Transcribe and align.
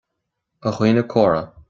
A 0.69 0.73
dhaoine 0.77 1.05
córa, 1.15 1.43